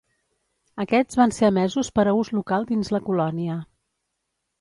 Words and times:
Aquests 0.83 1.19
van 1.19 1.33
ser 1.39 1.45
emesos 1.51 1.91
per 1.99 2.05
a 2.05 2.15
ús 2.21 2.31
local 2.37 2.65
dins 2.71 2.91
la 2.97 3.03
colònia. 3.11 3.59